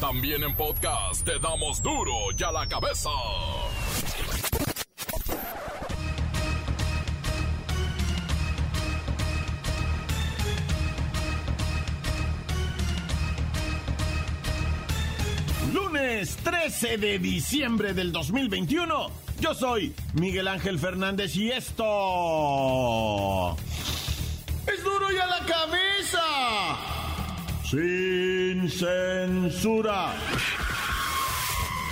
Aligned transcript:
También 0.00 0.44
en 0.44 0.54
podcast 0.54 1.24
te 1.24 1.40
damos 1.40 1.82
duro 1.82 2.12
y 2.38 2.42
a 2.44 2.52
la 2.52 2.68
cabeza. 2.68 3.10
Lunes 15.72 16.36
13 16.36 16.98
de 16.98 17.18
diciembre 17.18 17.92
del 17.92 18.12
2021. 18.12 19.10
Yo 19.40 19.54
soy 19.54 19.96
Miguel 20.14 20.46
Ángel 20.46 20.78
Fernández 20.78 21.34
y 21.34 21.50
esto... 21.50 21.84
¡Es 24.64 24.84
duro 24.84 25.12
y 25.12 25.16
a 25.18 25.26
la 25.26 25.40
cabeza! 25.40 26.97
Sin 27.70 28.70
censura. 28.70 30.14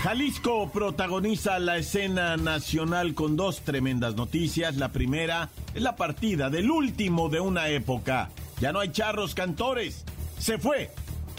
Jalisco 0.03 0.71
protagoniza 0.73 1.59
la 1.59 1.77
escena 1.77 2.39
nacional 2.39 3.13
con 3.13 3.37
dos 3.37 3.61
tremendas 3.61 4.17
noticias. 4.17 4.77
La 4.77 4.91
primera 4.91 5.51
es 5.75 5.83
la 5.83 5.95
partida 5.95 6.49
del 6.49 6.71
último 6.71 7.29
de 7.29 7.41
una 7.41 7.69
época. 7.69 8.31
Ya 8.59 8.73
no 8.73 8.81
hay 8.81 8.89
charros 8.91 9.35
cantores. 9.35 10.07
Se 10.39 10.57
fue 10.57 10.93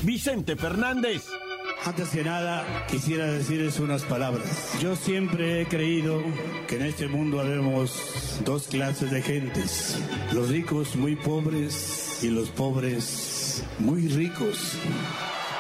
Vicente 0.03 0.55
Fernández. 0.55 1.25
Antes 1.83 2.09
que 2.09 2.23
nada, 2.23 2.85
quisiera 2.91 3.25
decirles 3.25 3.79
unas 3.79 4.03
palabras. 4.03 4.77
Yo 4.79 4.95
siempre 4.95 5.61
he 5.61 5.65
creído 5.65 6.21
que 6.67 6.75
en 6.75 6.83
este 6.83 7.07
mundo 7.07 7.39
habemos 7.39 8.39
dos 8.45 8.67
clases 8.67 9.09
de 9.09 9.23
gentes. 9.23 9.99
Los 10.31 10.49
ricos 10.49 10.95
muy 10.95 11.15
pobres 11.15 12.19
y 12.21 12.29
los 12.29 12.49
pobres 12.49 13.36
muy 13.79 14.07
ricos. 14.07 14.77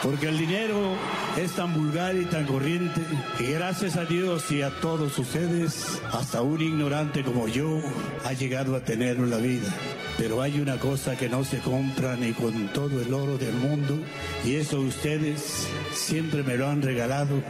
Porque 0.03 0.27
el 0.27 0.37
dinero 0.37 0.95
es 1.37 1.53
tan 1.53 1.73
vulgar 1.73 2.15
y 2.15 2.25
tan 2.25 2.45
corriente 2.45 3.01
que 3.37 3.53
gracias 3.53 3.97
a 3.97 4.05
Dios 4.05 4.51
y 4.51 4.61
a 4.61 4.69
todos 4.79 5.17
ustedes, 5.17 6.01
hasta 6.11 6.41
un 6.41 6.61
ignorante 6.61 7.23
como 7.23 7.47
yo 7.47 7.81
ha 8.23 8.33
llegado 8.33 8.75
a 8.75 8.83
tener 8.83 9.17
la 9.19 9.37
vida. 9.37 9.73
Pero 10.17 10.41
hay 10.41 10.59
una 10.59 10.77
cosa 10.77 11.15
que 11.17 11.29
no 11.29 11.43
se 11.43 11.59
compra 11.59 12.15
ni 12.15 12.33
con 12.33 12.67
todo 12.73 13.01
el 13.01 13.13
oro 13.13 13.37
del 13.37 13.53
mundo 13.53 13.97
y 14.45 14.55
eso 14.55 14.79
ustedes 14.79 15.67
siempre 15.93 16.43
me 16.43 16.57
lo 16.57 16.67
han 16.67 16.81
regalado 16.81 17.41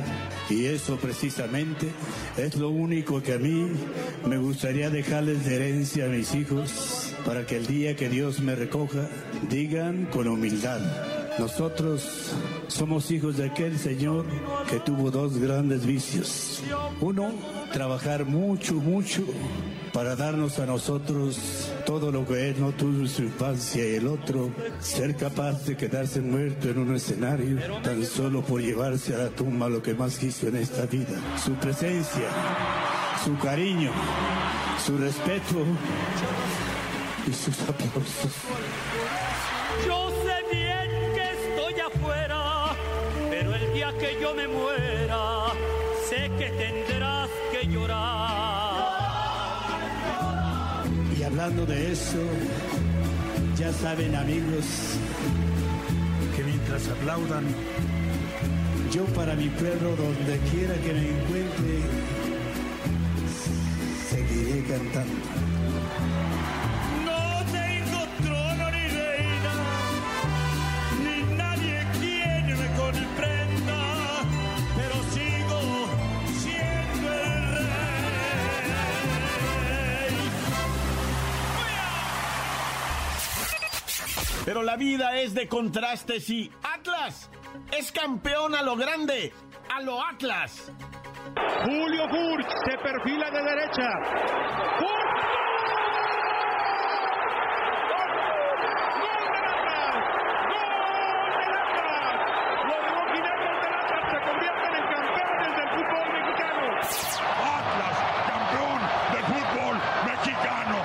y 0.50 0.66
eso 0.66 0.98
precisamente 0.98 1.88
es 2.38 2.56
lo 2.56 2.70
único 2.70 3.22
que 3.22 3.34
a 3.34 3.40
mí 3.40 3.72
me 4.26 4.38
gustaría 4.38 4.90
dejarles 4.90 5.46
de 5.46 5.56
herencia 5.56 6.06
a 6.06 6.10
mis 6.10 6.34
hijos 6.36 7.14
para 7.26 7.46
que 7.46 7.58
el 7.58 7.68
día 7.68 7.96
que 7.96 8.10
Dios 8.10 8.40
me 8.40 8.56
recoja 8.56 9.08
digan 9.50 10.06
con 10.06 10.28
humildad. 10.28 11.17
Nosotros 11.40 12.32
somos 12.68 13.12
hijos 13.12 13.38
de 13.38 13.46
aquel 13.46 13.78
Señor 13.78 14.26
que 14.70 14.80
tuvo 14.80 15.12
dos 15.12 15.38
grandes 15.38 15.86
vicios. 15.86 16.62
Uno, 17.00 17.32
trabajar 17.72 18.26
mucho, 18.26 18.74
mucho 18.74 19.24
para 19.94 20.16
darnos 20.16 20.58
a 20.60 20.66
nosotros 20.66 21.72
todo 21.86 22.12
lo 22.12 22.26
que 22.26 22.50
Él 22.50 22.56
no 22.60 22.72
tuvo 22.72 23.02
en 23.02 23.08
su 23.08 23.24
infancia 23.24 23.88
y 23.88 23.96
el 23.96 24.08
otro, 24.08 24.52
ser 24.80 25.16
capaz 25.16 25.66
de 25.66 25.78
quedarse 25.78 26.22
muerto 26.22 26.70
en 26.70 26.80
un 26.80 26.96
escenario 26.96 27.58
tan 27.82 28.04
solo 28.04 28.42
por 28.42 28.62
llevarse 28.62 29.14
a 29.16 29.20
la 29.20 29.30
tumba 29.30 29.70
lo 29.70 29.82
que 29.82 29.94
más 29.94 30.18
quiso 30.18 30.48
en 30.48 30.58
esta 30.58 30.86
vida. 30.86 31.20
Su 31.44 31.54
presencia, 31.54 32.30
su 33.24 33.38
cariño, 33.38 33.92
su 34.84 34.98
respeto 34.98 35.66
y 37.28 37.34
sus 37.34 37.60
aplausos. 37.62 38.32
Que 43.78 44.18
yo 44.20 44.34
me 44.34 44.48
muera, 44.48 45.54
sé 46.10 46.32
que 46.38 46.50
tendrás 46.50 47.30
que 47.52 47.68
llorar. 47.68 48.88
Y 51.18 51.24
hablando 51.24 51.66
de 51.66 51.92
eso, 51.92 52.18
ya 53.56 53.72
saben 53.72 54.16
amigos, 54.16 54.66
que 56.36 56.44
mientras 56.44 56.90
aplaudan, 56.90 57.46
yo 58.92 59.06
para 59.14 59.36
mi 59.36 59.50
pueblo, 59.50 59.96
donde 59.96 60.40
quiera 60.50 60.74
que 60.76 60.94
me 60.94 61.10
encuentre, 61.10 61.82
seguiré 64.10 64.64
cantando. 64.64 65.57
Pero 84.48 84.64
la 84.64 84.78
vida 84.78 85.18
es 85.18 85.34
de 85.34 85.50
contrastes 85.50 86.30
y 86.30 86.50
Atlas 86.64 87.30
es 87.78 87.92
campeón 87.92 88.56
a 88.56 88.62
lo 88.62 88.78
grande, 88.78 89.34
a 89.76 89.82
lo 89.82 90.02
Atlas. 90.02 90.72
Julio 91.66 92.08
Furch 92.08 92.48
se 92.66 92.78
perfila 92.78 93.30
de 93.30 93.44
derecha. 93.44 93.90
Atlas, 107.44 107.98
campeón 108.30 108.80
del 109.12 109.26
fútbol 109.26 109.78
mexicano. 110.06 110.78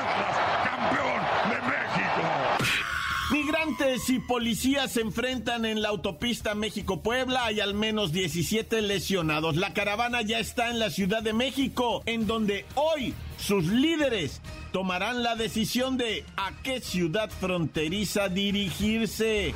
Atlas, 0.00 0.36
campeón 0.64 1.20
de 1.50 1.60
México. 1.68 2.80
Migrantes 3.90 4.10
y 4.10 4.18
policías 4.20 4.92
se 4.92 5.00
enfrentan 5.00 5.64
en 5.64 5.82
la 5.82 5.88
autopista 5.88 6.54
México-Puebla. 6.54 7.46
Hay 7.46 7.58
al 7.58 7.74
menos 7.74 8.12
17 8.12 8.82
lesionados. 8.82 9.56
La 9.56 9.72
caravana 9.72 10.22
ya 10.22 10.38
está 10.38 10.70
en 10.70 10.78
la 10.78 10.90
Ciudad 10.90 11.22
de 11.22 11.32
México, 11.32 12.02
en 12.06 12.26
donde 12.26 12.66
hoy 12.76 13.14
sus 13.36 13.66
líderes 13.66 14.40
tomarán 14.72 15.24
la 15.24 15.34
decisión 15.34 15.96
de 15.96 16.24
a 16.36 16.52
qué 16.62 16.80
ciudad 16.80 17.30
fronteriza 17.30 18.28
dirigirse. 18.28 19.54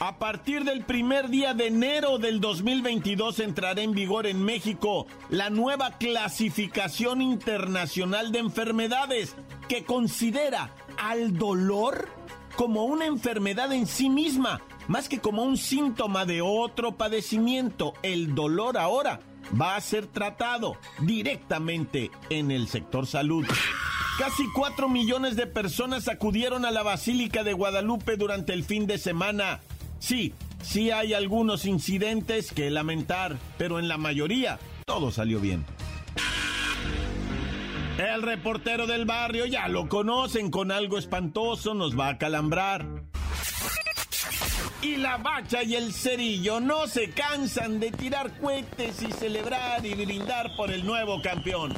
A 0.00 0.18
partir 0.18 0.64
del 0.64 0.84
primer 0.84 1.28
día 1.28 1.54
de 1.54 1.68
enero 1.68 2.18
del 2.18 2.40
2022 2.40 3.38
entrará 3.38 3.82
en 3.82 3.92
vigor 3.92 4.26
en 4.26 4.42
México 4.42 5.06
la 5.30 5.48
nueva 5.48 5.92
clasificación 5.92 7.22
internacional 7.22 8.32
de 8.32 8.40
enfermedades 8.40 9.36
que 9.68 9.84
considera 9.84 10.74
al 10.98 11.38
dolor 11.38 12.08
como 12.56 12.84
una 12.84 13.06
enfermedad 13.06 13.72
en 13.72 13.86
sí 13.86 14.10
misma, 14.10 14.62
más 14.88 15.08
que 15.08 15.20
como 15.20 15.42
un 15.42 15.56
síntoma 15.56 16.24
de 16.24 16.42
otro 16.42 16.96
padecimiento. 16.96 17.94
El 18.02 18.34
dolor 18.34 18.78
ahora 18.78 19.20
va 19.60 19.76
a 19.76 19.80
ser 19.80 20.06
tratado 20.06 20.76
directamente 21.00 22.10
en 22.30 22.50
el 22.50 22.68
sector 22.68 23.06
salud. 23.06 23.46
Casi 24.18 24.44
4 24.54 24.88
millones 24.88 25.36
de 25.36 25.46
personas 25.46 26.08
acudieron 26.08 26.64
a 26.64 26.70
la 26.70 26.82
Basílica 26.82 27.44
de 27.44 27.54
Guadalupe 27.54 28.16
durante 28.16 28.52
el 28.52 28.64
fin 28.64 28.86
de 28.86 28.98
semana. 28.98 29.60
Sí, 29.98 30.34
sí 30.62 30.90
hay 30.90 31.14
algunos 31.14 31.64
incidentes 31.64 32.52
que 32.52 32.70
lamentar, 32.70 33.38
pero 33.56 33.78
en 33.78 33.88
la 33.88 33.96
mayoría 33.96 34.58
todo 34.84 35.10
salió 35.10 35.40
bien. 35.40 35.64
El 37.98 38.22
reportero 38.22 38.86
del 38.86 39.04
barrio 39.04 39.44
ya 39.44 39.68
lo 39.68 39.88
conocen, 39.88 40.50
con 40.50 40.72
algo 40.72 40.96
espantoso 40.96 41.74
nos 41.74 41.98
va 41.98 42.08
a 42.08 42.18
calambrar. 42.18 42.86
Y 44.80 44.96
la 44.96 45.18
bacha 45.18 45.62
y 45.62 45.76
el 45.76 45.92
cerillo 45.92 46.58
no 46.58 46.86
se 46.86 47.10
cansan 47.10 47.78
de 47.78 47.90
tirar 47.92 48.32
cohetes 48.40 49.02
y 49.02 49.12
celebrar 49.12 49.84
y 49.84 49.94
brindar 49.94 50.56
por 50.56 50.70
el 50.70 50.86
nuevo 50.86 51.20
campeón. 51.22 51.74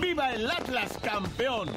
¡Viva 0.00 0.34
el 0.34 0.50
Atlas 0.50 0.98
campeón! 1.02 1.70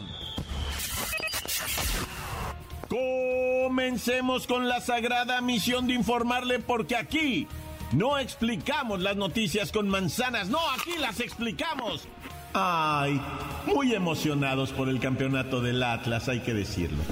Comencemos 2.89 4.47
con 4.47 4.67
la 4.67 4.81
sagrada 4.81 5.41
misión 5.41 5.88
de 5.88 5.93
informarle 5.93 6.59
porque 6.59 6.95
aquí 6.95 7.47
no 7.91 8.17
explicamos 8.17 8.99
las 8.99 9.15
noticias 9.15 9.71
con 9.71 9.88
manzanas, 9.88 10.49
no, 10.49 10.59
aquí 10.71 10.97
las 10.97 11.19
explicamos. 11.19 12.07
Ay, 12.57 13.21
muy 13.65 13.93
emocionados 13.93 14.71
por 14.71 14.87
el 14.87 15.01
campeonato 15.01 15.59
del 15.59 15.83
Atlas, 15.83 16.29
hay 16.29 16.39
que 16.39 16.53
decirlo. 16.53 17.03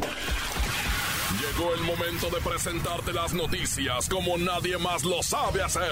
Llegó 1.38 1.74
el 1.74 1.82
momento 1.82 2.30
de 2.30 2.40
presentarte 2.40 3.12
las 3.12 3.34
noticias 3.34 4.08
como 4.08 4.38
nadie 4.38 4.78
más 4.78 5.04
lo 5.04 5.22
sabe 5.22 5.62
hacer. 5.62 5.92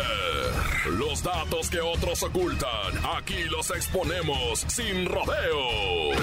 Los 0.92 1.22
datos 1.22 1.70
que 1.70 1.82
otros 1.82 2.24
ocultan, 2.24 2.94
aquí 3.18 3.44
los 3.50 3.72
exponemos 3.72 4.64
sin 4.70 5.06
rodeos. 5.06 6.16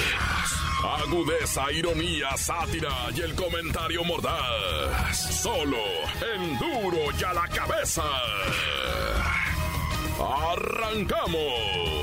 Agudeza, 1.03 1.71
ironía, 1.71 2.35
sátira 2.39 3.11
y 3.15 3.21
el 3.21 3.35
comentario 3.35 4.05
mordaz. 4.05 5.43
Solo 5.43 5.77
en 6.35 6.59
duro 6.59 7.13
y 7.21 7.25
a 7.25 7.35
la 7.35 7.47
cabeza. 7.49 8.05
¡Arrancamos! 10.19 11.98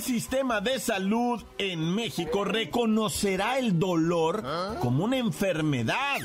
El 0.00 0.06
sistema 0.06 0.62
de 0.62 0.80
salud 0.80 1.42
en 1.58 1.94
México 1.94 2.42
reconocerá 2.42 3.58
el 3.58 3.78
dolor 3.78 4.42
como 4.80 5.04
una 5.04 5.18
enfermedad, 5.18 6.16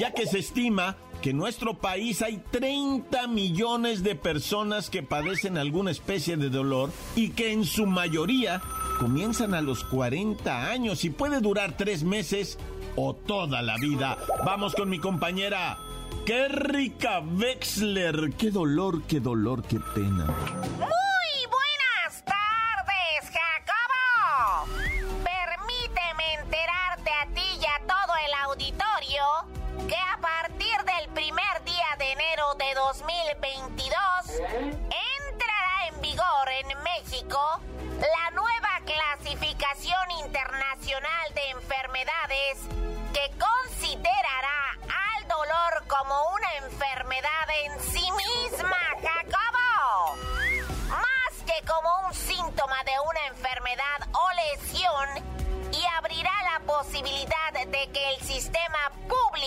ya 0.00 0.10
que 0.10 0.26
se 0.26 0.40
estima 0.40 0.96
que 1.22 1.30
en 1.30 1.36
nuestro 1.36 1.74
país 1.74 2.22
hay 2.22 2.42
30 2.50 3.28
millones 3.28 4.02
de 4.02 4.16
personas 4.16 4.90
que 4.90 5.04
padecen 5.04 5.58
alguna 5.58 5.92
especie 5.92 6.36
de 6.36 6.50
dolor 6.50 6.90
y 7.14 7.28
que 7.30 7.52
en 7.52 7.64
su 7.64 7.86
mayoría 7.86 8.60
comienzan 8.98 9.54
a 9.54 9.60
los 9.60 9.84
40 9.84 10.72
años 10.72 11.04
y 11.04 11.10
puede 11.10 11.40
durar 11.40 11.76
tres 11.76 12.02
meses 12.02 12.58
o 12.96 13.14
toda 13.14 13.62
la 13.62 13.76
vida. 13.76 14.18
Vamos 14.44 14.74
con 14.74 14.88
mi 14.88 14.98
compañera 14.98 15.78
¡Qué 16.26 16.48
rica 16.48 17.20
Wexler! 17.20 18.32
¡Qué 18.36 18.50
dolor, 18.50 19.02
qué 19.02 19.20
dolor, 19.20 19.62
qué 19.62 19.78
pena! 19.94 20.26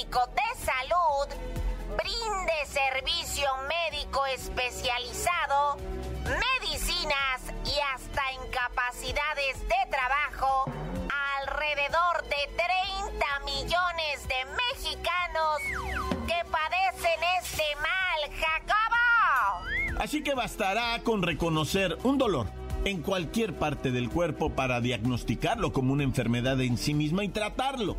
De 0.08 0.64
salud 0.64 1.28
brinde 1.98 2.66
servicio 2.66 3.46
médico 3.68 4.26
especializado, 4.28 5.76
medicinas 6.24 7.42
y 7.66 7.78
hasta 7.94 8.22
incapacidades 8.46 9.60
de 9.60 9.92
trabajo 9.92 10.72
a 11.12 11.38
alrededor 11.42 12.24
de 12.24 12.38
30 12.56 13.26
millones 13.44 14.28
de 14.30 14.46
mexicanos 14.72 15.60
que 16.26 16.50
padecen 16.50 17.20
este 17.42 17.66
mal, 17.76 18.32
Jacobo. 18.40 20.00
Así 20.00 20.24
que 20.24 20.36
bastará 20.36 21.04
con 21.04 21.22
reconocer 21.22 21.98
un 22.04 22.18
dolor 22.18 22.48
en 22.86 23.02
cualquier 23.02 23.54
parte 23.56 23.92
del 23.92 24.10
cuerpo 24.10 24.52
para 24.52 24.80
diagnosticarlo 24.80 25.74
como 25.74 25.92
una 25.92 26.04
enfermedad 26.04 26.62
en 26.62 26.78
sí 26.78 26.94
misma 26.94 27.26
y 27.26 27.30
tratarlo. 27.30 27.98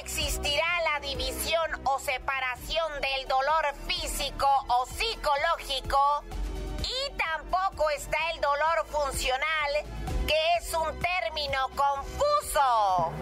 Existirá 0.00 0.66
la 0.92 1.00
división 1.00 1.80
o 1.84 1.98
separación 1.98 2.92
del 3.00 3.28
dolor 3.28 3.74
físico 3.86 4.46
o 4.68 4.86
psicológico 4.86 6.24
y 6.82 7.16
tampoco 7.16 7.88
está 7.90 8.18
el 8.34 8.40
dolor 8.40 8.86
funcional, 8.88 9.70
que 10.26 10.38
es 10.58 10.74
un 10.74 10.98
término 11.00 11.68
confuso. 11.74 13.12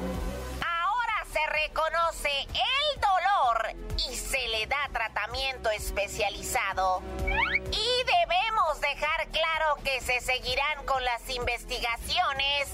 Ahora 0.64 1.26
se 1.32 1.46
reconoce 1.46 2.30
el 2.40 3.00
dolor 3.00 3.76
y 4.08 4.14
se 4.16 4.48
le 4.48 4.66
da 4.66 4.88
tratamiento 4.92 5.70
especializado. 5.70 7.02
Y 7.20 8.04
debemos 8.04 8.80
dejar 8.80 9.28
claro 9.28 9.76
que 9.84 10.00
se 10.00 10.20
seguirán 10.20 10.84
con 10.84 11.04
las 11.04 11.28
investigaciones 11.30 12.68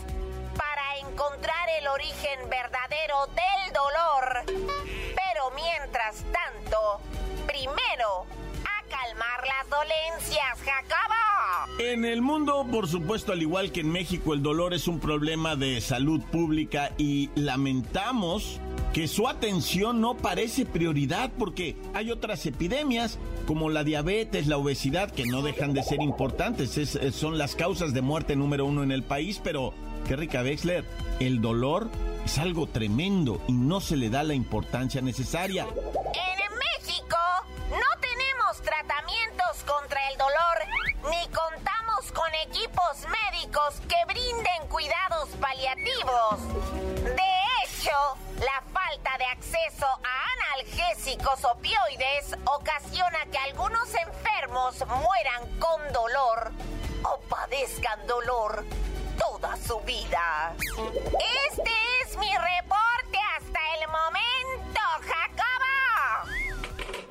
encontrar 0.99 1.69
el 1.81 1.89
origen 1.89 2.39
verdadero 2.49 3.27
del 3.27 3.73
dolor. 3.73 4.71
Pero 5.15 5.51
mientras 5.55 6.25
tanto, 6.33 7.01
primero, 7.47 8.27
a 8.65 8.83
calmar 8.89 9.41
las 9.47 9.69
dolencias, 9.71 10.59
Jacobo. 10.65 11.79
En 11.79 12.05
el 12.05 12.21
mundo, 12.23 12.67
por 12.71 12.89
supuesto, 12.89 13.33
al 13.33 13.41
igual 13.43 13.73
que 13.73 13.81
en 13.81 13.91
México, 13.91 14.35
el 14.35 14.43
dolor 14.43 14.75
es 14.75 14.87
un 14.89 15.01
problema 15.01 15.57
de 15.57 15.81
salud 15.81 16.21
pública 16.31 16.91
y 16.99 17.31
lamentamos 17.35 18.61
que 18.93 19.07
su 19.07 19.29
atención 19.29 20.01
no 20.01 20.17
parece 20.17 20.67
prioridad 20.67 21.31
porque 21.39 21.77
hay 21.95 22.11
otras 22.11 22.45
epidemias 22.47 23.19
como 23.47 23.71
la 23.71 23.85
diabetes, 23.85 24.47
la 24.49 24.57
obesidad, 24.59 25.11
que 25.13 25.25
no 25.27 25.43
dejan 25.43 25.73
de 25.73 25.83
ser 25.85 26.03
importantes, 26.03 26.77
es- 26.77 26.97
es- 26.97 27.15
son 27.15 27.39
las 27.39 27.55
causas 27.55 27.95
de 27.95 28.03
muerte 28.03 28.35
número 28.37 28.67
uno 28.67 28.83
en 28.83 28.91
el 28.93 29.03
país, 29.05 29.41
pero, 29.43 29.73
rica 30.17 30.43
Wexler, 30.43 30.85
el 31.21 31.41
dolor 31.41 31.89
es 32.25 32.39
algo 32.39 32.67
tremendo 32.67 33.41
y 33.49 33.53
no 33.53 33.81
se 33.81 33.97
le 33.97 34.11
da 34.11 34.23
la 34.23 34.35
importancia 34.35 35.01
necesaria. 35.01 35.65
En 35.65 36.59
México 36.59 37.17
no 37.71 38.01
tenemos 38.01 38.63
tratamientos 38.63 39.65
contra 39.67 40.01
el 40.11 40.19
dolor 40.19 41.11
ni 41.11 41.29
contamos 41.29 42.13
con 42.13 42.29
equipos 42.47 43.07
médicos 43.33 43.81
que 43.89 43.97
brinden 44.07 44.69
cuidados 44.69 45.29
paliativos. 45.41 46.41
De 47.03 47.31
hecho, 47.63 48.17
la 48.39 48.63
falta 48.73 49.17
de 49.19 49.25
acceso 49.25 49.87
a 49.87 50.57
analgésicos 50.57 51.45
opioides 51.45 52.37
ocasiona 52.45 53.19
que 53.31 53.39
algunos 53.39 53.89
enfermos 53.95 54.85
mueran 54.87 55.59
con 55.59 55.93
dolor 55.93 56.53
o 57.03 57.21
padezcan 57.29 58.07
dolor 58.07 58.65
toda 59.41 59.57
su 59.57 59.81
vida. 59.81 60.55
Este 60.59 61.71
es 62.03 62.17
mi 62.19 62.29
reporte 62.29 63.19
hasta 63.37 63.61
el 63.79 63.87
momento, 63.89 64.81
Jacobo. 65.01 66.31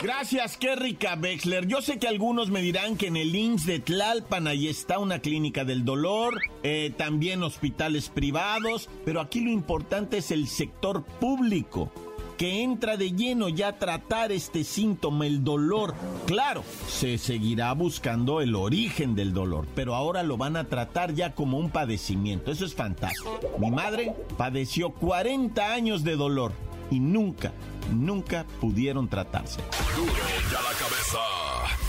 Gracias, 0.01 0.57
qué 0.57 0.75
rica 0.75 1.17
Wexler. 1.21 1.67
Yo 1.67 1.81
sé 1.81 1.99
que 1.99 2.07
algunos 2.07 2.49
me 2.49 2.61
dirán 2.61 2.97
que 2.97 3.07
en 3.07 3.17
el 3.17 3.35
IMSS 3.35 3.65
de 3.65 3.79
Tlalpan 3.79 4.47
ahí 4.47 4.67
está 4.67 4.99
una 4.99 5.19
clínica 5.19 5.65
del 5.65 5.83
dolor, 5.83 6.39
eh, 6.63 6.93
también 6.97 7.43
hospitales 7.43 8.09
privados, 8.09 8.89
pero 9.05 9.19
aquí 9.21 9.41
lo 9.41 9.51
importante 9.51 10.19
es 10.19 10.31
el 10.31 10.47
sector 10.47 11.03
público 11.03 11.91
que 12.39 12.63
entra 12.63 12.95
de 12.95 13.11
lleno 13.11 13.49
ya 13.49 13.67
a 13.67 13.77
tratar 13.77 14.31
este 14.31 14.63
síntoma, 14.63 15.27
el 15.27 15.43
dolor. 15.43 15.93
Claro, 16.25 16.63
se 16.87 17.17
seguirá 17.17 17.73
buscando 17.73 18.39
el 18.39 18.55
origen 18.55 19.13
del 19.13 19.33
dolor, 19.33 19.67
pero 19.75 19.93
ahora 19.93 20.23
lo 20.23 20.37
van 20.37 20.55
a 20.55 20.69
tratar 20.69 21.13
ya 21.13 21.35
como 21.35 21.57
un 21.59 21.69
padecimiento. 21.69 22.49
Eso 22.49 22.63
es 22.63 22.73
fantástico. 22.73 23.41
Mi 23.59 23.69
madre 23.69 24.15
padeció 24.37 24.91
40 24.91 25.73
años 25.73 26.05
de 26.05 26.15
dolor 26.15 26.53
y 26.89 27.01
nunca, 27.01 27.51
nunca 27.93 28.45
pudieron 28.61 29.09
tratarse. 29.09 29.59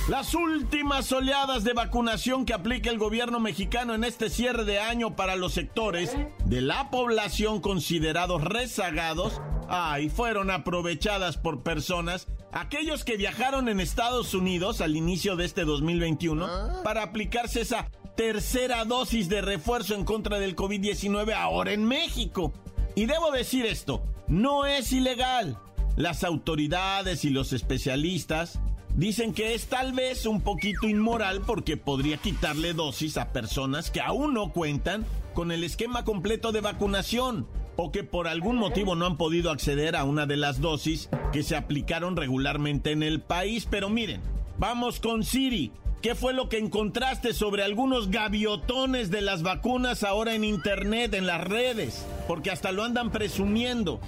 Las 0.09 0.35
últimas 0.35 1.13
oleadas 1.13 1.63
de 1.63 1.75
vacunación 1.75 2.45
que 2.45 2.55
aplica 2.55 2.91
el 2.91 2.99
gobierno 2.99 3.39
mexicano 3.39 3.95
en 3.95 4.03
este 4.03 4.29
cierre 4.29 4.65
de 4.65 4.81
año 4.81 5.15
para 5.15 5.37
los 5.37 5.53
sectores 5.53 6.17
de 6.45 6.61
la 6.61 6.91
población 6.91 7.61
considerados 7.61 8.43
rezagados, 8.43 9.41
ay, 9.71 10.11
fueron 10.11 10.51
aprovechadas 10.51 11.37
por 11.37 11.63
personas, 11.63 12.27
aquellos 12.53 13.05
que 13.05 13.17
viajaron 13.17 13.69
en 13.69 13.81
Estados 13.81 14.35
Unidos 14.35 14.81
al 14.81 14.97
inicio 14.97 15.37
de 15.37 15.45
este 15.45 15.65
2021 15.65 16.83
para 16.83 17.05
aplicarse 17.05 17.61
esa 17.61 17.89
tercera 18.17 18.85
dosis 18.85 19.29
de 19.29 19.41
refuerzo 19.41 19.95
en 19.95 20.05
contra 20.05 20.41
del 20.41 20.57
COVID-19 20.57 21.33
ahora 21.33 21.73
en 21.73 21.85
México. 21.85 22.53
Y 22.97 23.07
debo 23.07 23.31
decir 23.31 23.65
esto, 23.65 24.03
no 24.27 24.67
es 24.67 24.93
ilegal. 24.93 25.57
Las 25.97 26.25
autoridades 26.25 27.25
y 27.25 27.31
los 27.31 27.53
especialistas 27.53 28.59
dicen 28.97 29.33
que 29.33 29.55
es 29.55 29.67
tal 29.67 29.93
vez 29.93 30.27
un 30.27 30.41
poquito 30.41 30.89
inmoral 30.89 31.43
porque 31.47 31.77
podría 31.77 32.17
quitarle 32.17 32.75
dosis 32.75 33.17
a 33.19 33.33
personas 33.33 33.91
que 33.91 34.01
aún 34.01 34.35
no 34.35 34.53
cuentan 34.53 35.07
con 35.33 35.53
el 35.53 35.63
esquema 35.63 36.05
completo 36.05 36.51
de 36.51 36.61
vacunación 36.61 37.47
o 37.77 37.93
que 37.93 38.05
por 38.05 38.29
algún 38.29 38.57
motivo 38.57 38.95
no 38.95 39.07
han 39.07 39.17
podido 39.17 39.51
acceder 39.51 39.97
a 39.97 40.05
una 40.05 40.27
de 40.27 40.37
las 40.37 40.61
dosis 40.61 41.09
que 41.33 41.43
se 41.43 41.57
aplicaron 41.57 42.17
regularmente 42.17 42.93
en 42.93 43.03
el 43.03 43.21
país. 43.21 43.67
Pero 43.71 43.89
miren, 43.89 44.21
vamos 44.59 45.01
con 45.01 45.25
Siri. 45.25 45.73
¿Qué 46.03 46.15
fue 46.15 46.33
lo 46.33 46.49
que 46.49 46.57
encontraste 46.57 47.35
sobre 47.35 47.63
algunos 47.63 48.11
gaviotones 48.11 49.11
de 49.11 49.21
las 49.21 49.43
vacunas 49.43 50.03
ahora 50.03 50.33
en 50.33 50.45
internet, 50.45 51.13
en 51.13 51.27
las 51.27 51.45
redes? 51.45 52.07
Porque 52.27 52.51
hasta 52.51 52.73
lo 52.73 52.85
andan 52.85 53.11
presumiendo. 53.11 54.01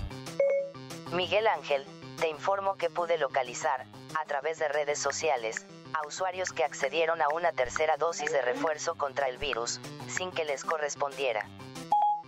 Miguel 1.14 1.46
Ángel, 1.46 1.84
te 2.18 2.30
informo 2.30 2.76
que 2.76 2.88
pude 2.88 3.18
localizar, 3.18 3.84
a 4.18 4.24
través 4.26 4.58
de 4.58 4.68
redes 4.68 4.98
sociales, 4.98 5.66
a 5.92 6.06
usuarios 6.06 6.52
que 6.52 6.64
accedieron 6.64 7.20
a 7.20 7.28
una 7.28 7.52
tercera 7.52 7.96
dosis 7.98 8.32
de 8.32 8.40
refuerzo 8.40 8.94
contra 8.94 9.28
el 9.28 9.36
virus, 9.36 9.78
sin 10.08 10.30
que 10.30 10.46
les 10.46 10.64
correspondiera. 10.64 11.46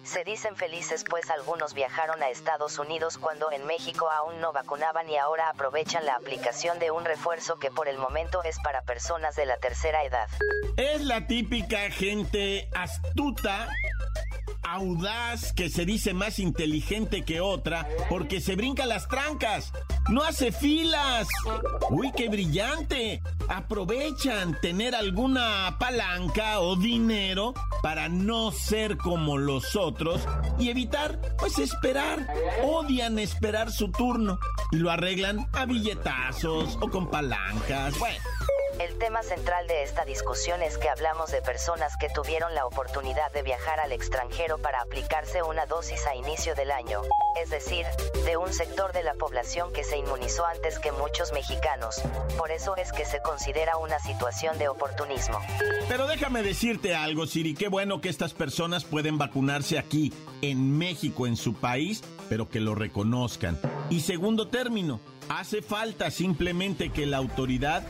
Se 0.04 0.22
dicen 0.22 0.54
felices 0.54 1.02
pues 1.08 1.30
algunos 1.30 1.72
viajaron 1.72 2.22
a 2.22 2.28
Estados 2.28 2.78
Unidos 2.78 3.16
cuando 3.16 3.50
en 3.50 3.66
México 3.66 4.10
aún 4.10 4.38
no 4.40 4.52
vacunaban 4.52 5.08
y 5.08 5.16
ahora 5.16 5.48
aprovechan 5.48 6.04
la 6.04 6.14
aplicación 6.14 6.78
de 6.78 6.90
un 6.90 7.06
refuerzo 7.06 7.58
que 7.58 7.70
por 7.70 7.88
el 7.88 7.96
momento 7.96 8.42
es 8.42 8.58
para 8.62 8.82
personas 8.82 9.34
de 9.34 9.46
la 9.46 9.56
tercera 9.56 10.04
edad. 10.04 10.28
Es 10.76 11.00
la 11.00 11.26
típica 11.26 11.90
gente 11.90 12.68
astuta 12.74 13.68
audaz 14.64 15.52
que 15.52 15.68
se 15.68 15.84
dice 15.84 16.14
más 16.14 16.38
inteligente 16.38 17.22
que 17.22 17.40
otra 17.40 17.86
porque 18.08 18.40
se 18.40 18.56
brinca 18.56 18.86
las 18.86 19.08
trancas. 19.08 19.72
No 20.10 20.22
hace 20.22 20.52
filas. 20.52 21.28
Uy, 21.90 22.12
qué 22.16 22.28
brillante. 22.28 23.22
Aprovechan 23.48 24.58
tener 24.60 24.94
alguna 24.94 25.76
palanca 25.78 26.60
o 26.60 26.76
dinero 26.76 27.54
para 27.82 28.08
no 28.08 28.52
ser 28.52 28.96
como 28.96 29.38
los 29.38 29.76
otros 29.76 30.26
y 30.58 30.68
evitar, 30.68 31.20
pues, 31.38 31.58
esperar. 31.58 32.26
Odian 32.64 33.18
esperar 33.18 33.70
su 33.70 33.90
turno 33.90 34.38
y 34.72 34.76
lo 34.76 34.90
arreglan 34.90 35.48
a 35.52 35.66
billetazos 35.66 36.76
o 36.80 36.90
con 36.90 37.10
palancas. 37.10 37.98
Bueno. 37.98 38.24
El 38.80 38.98
tema 38.98 39.22
central 39.22 39.68
de 39.68 39.84
esta 39.84 40.04
discusión 40.04 40.60
es 40.60 40.78
que 40.78 40.88
hablamos 40.88 41.30
de 41.30 41.40
personas 41.42 41.96
que 41.96 42.08
tuvieron 42.08 42.54
la 42.56 42.66
oportunidad 42.66 43.32
de 43.32 43.42
viajar 43.42 43.78
al 43.78 43.92
extranjero 43.92 44.58
para 44.58 44.80
aplicarse 44.80 45.42
una 45.44 45.64
dosis 45.66 46.04
a 46.08 46.16
inicio 46.16 46.56
del 46.56 46.72
año, 46.72 47.02
es 47.40 47.50
decir, 47.50 47.86
de 48.24 48.36
un 48.36 48.52
sector 48.52 48.92
de 48.92 49.04
la 49.04 49.14
población 49.14 49.72
que 49.72 49.84
se 49.84 49.98
inmunizó 49.98 50.44
antes 50.44 50.80
que 50.80 50.90
muchos 50.90 51.32
mexicanos. 51.32 52.02
Por 52.36 52.50
eso 52.50 52.76
es 52.76 52.90
que 52.90 53.04
se 53.04 53.22
considera 53.22 53.76
una 53.76 54.00
situación 54.00 54.58
de 54.58 54.68
oportunismo. 54.68 55.38
Pero 55.88 56.08
déjame 56.08 56.42
decirte 56.42 56.96
algo, 56.96 57.26
Siri, 57.26 57.54
qué 57.54 57.68
bueno 57.68 58.00
que 58.00 58.08
estas 58.08 58.34
personas 58.34 58.84
pueden 58.84 59.18
vacunarse 59.18 59.78
aquí, 59.78 60.12
en 60.42 60.76
México, 60.76 61.28
en 61.28 61.36
su 61.36 61.54
país, 61.54 62.02
pero 62.28 62.48
que 62.48 62.58
lo 62.58 62.74
reconozcan. 62.74 63.58
Y 63.88 64.00
segundo 64.00 64.48
término, 64.48 65.00
Hace 65.28 65.62
falta 65.62 66.10
simplemente 66.10 66.90
que 66.90 67.06
la 67.06 67.16
autoridad 67.16 67.84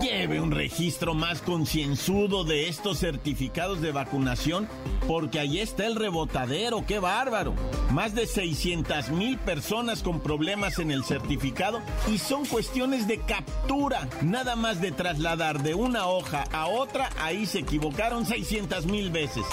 lleve 0.00 0.40
un 0.40 0.50
registro 0.50 1.14
más 1.14 1.40
concienzudo 1.40 2.44
de 2.44 2.68
estos 2.68 2.98
certificados 2.98 3.80
de 3.80 3.92
vacunación, 3.92 4.68
porque 5.06 5.38
ahí 5.38 5.60
está 5.60 5.86
el 5.86 5.96
rebotadero, 5.96 6.84
qué 6.86 6.98
bárbaro. 6.98 7.54
Más 7.92 8.14
de 8.14 8.26
600 8.26 9.10
mil 9.10 9.38
personas 9.38 10.02
con 10.02 10.20
problemas 10.20 10.78
en 10.78 10.90
el 10.90 11.04
certificado 11.04 11.80
y 12.12 12.18
son 12.18 12.44
cuestiones 12.46 13.06
de 13.06 13.18
captura, 13.18 14.08
nada 14.22 14.56
más 14.56 14.80
de 14.80 14.92
trasladar 14.92 15.62
de 15.62 15.74
una 15.74 16.06
hoja 16.06 16.44
a 16.52 16.66
otra, 16.66 17.10
ahí 17.20 17.46
se 17.46 17.60
equivocaron 17.60 18.26
600 18.26 18.86
mil 18.86 19.10
veces. 19.10 19.44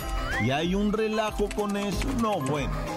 Y 0.43 0.51
hay 0.51 0.75
un 0.75 0.91
relajo 0.91 1.49
con 1.55 1.77
eso, 1.77 2.07
no 2.21 2.39
bueno. 2.39 2.96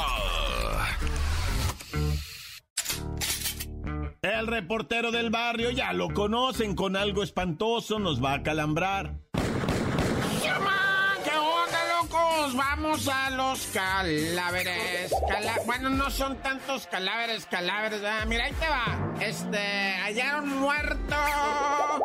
El 4.43 4.49
reportero 4.49 5.13
del 5.13 5.31
barrio 5.31 5.71
ya 5.71 5.93
lo 5.93 6.09
conocen, 6.09 6.75
con 6.75 6.97
algo 6.97 7.23
espantoso 7.23 8.01
nos 8.01 8.21
va 8.21 8.35
a 8.35 8.43
calambrar. 8.43 9.15
¿Qué 11.23 11.31
onda, 11.31 11.79
locos? 12.01 12.57
Vamos 12.57 13.07
a 13.07 13.31
los 13.31 13.65
cadáveres. 13.69 15.15
bueno, 15.65 15.91
no 15.91 16.11
son 16.11 16.39
tantos 16.39 16.89
cadáveres, 16.89 17.47
cadáveres. 17.47 18.03
Mira, 18.27 18.47
ahí 18.47 18.53
te 18.55 18.69
va. 18.69 19.15
Este, 19.21 19.95
hallaron 20.03 20.49
muerto 20.59 21.15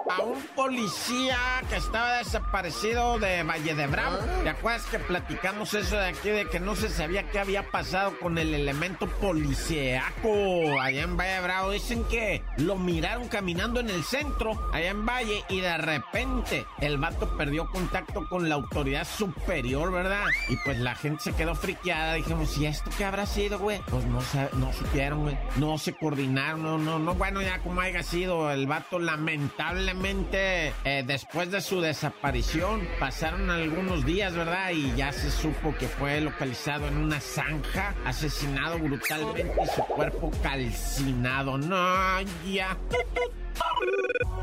a 0.09 0.21
un 0.21 0.41
policía 0.55 1.37
que 1.69 1.75
estaba 1.75 2.17
desaparecido 2.17 3.19
de 3.19 3.43
Valle 3.43 3.75
de 3.75 3.87
Bravo. 3.87 4.17
¿Te 4.43 4.49
acuerdas 4.49 4.85
que 4.85 4.99
platicamos 4.99 5.73
eso 5.73 5.97
de 5.97 6.07
aquí 6.07 6.29
de 6.29 6.47
que 6.47 6.59
no 6.59 6.75
se 6.75 6.89
sabía 6.89 7.29
qué 7.29 7.39
había 7.39 7.69
pasado 7.71 8.17
con 8.19 8.37
el 8.37 8.53
elemento 8.53 9.07
policíaco 9.07 10.79
allá 10.79 11.03
en 11.03 11.17
Valle 11.17 11.33
de 11.33 11.41
Bravo? 11.41 11.71
Dicen 11.71 12.03
que 12.05 12.43
lo 12.57 12.77
miraron 12.77 13.27
caminando 13.27 13.79
en 13.79 13.89
el 13.89 14.03
centro, 14.03 14.69
allá 14.71 14.89
en 14.89 15.05
Valle, 15.05 15.43
y 15.49 15.59
de 15.59 15.77
repente 15.77 16.65
el 16.79 16.97
vato 16.97 17.35
perdió 17.37 17.69
contacto 17.69 18.27
con 18.29 18.47
la 18.47 18.55
autoridad 18.55 19.05
superior, 19.05 19.91
¿verdad? 19.91 20.23
Y 20.47 20.55
pues 20.57 20.79
la 20.79 20.95
gente 20.95 21.23
se 21.23 21.33
quedó 21.33 21.53
friqueada. 21.55 22.13
Dijimos, 22.13 22.57
¿y 22.57 22.65
esto 22.65 22.89
qué 22.97 23.05
habrá 23.05 23.25
sido, 23.25 23.59
güey? 23.59 23.81
Pues 23.89 24.05
no, 24.05 24.19
no 24.53 24.73
supieron, 24.73 25.23
güey. 25.23 25.37
No 25.57 25.77
se 25.77 25.93
coordinaron, 25.93 26.63
no, 26.63 26.77
no, 26.77 26.97
no. 26.97 27.13
Bueno, 27.13 27.41
ya 27.41 27.59
como 27.59 27.81
haya 27.81 28.03
sido, 28.03 28.51
el 28.51 28.67
vato 28.67 28.99
lamentablemente 28.99 29.96
eh, 30.03 31.03
después 31.05 31.51
de 31.51 31.61
su 31.61 31.81
desaparición 31.81 32.87
pasaron 32.99 33.49
algunos 33.49 34.05
días, 34.05 34.35
¿verdad? 34.35 34.71
Y 34.71 34.95
ya 34.95 35.11
se 35.11 35.31
supo 35.31 35.75
que 35.77 35.87
fue 35.87 36.21
localizado 36.21 36.87
en 36.87 36.97
una 36.97 37.19
zanja, 37.19 37.95
asesinado 38.05 38.77
brutalmente 38.79 39.55
y 39.63 39.75
su 39.75 39.81
cuerpo 39.83 40.31
calcinado. 40.43 41.57
No, 41.57 42.21
ya. 42.45 42.77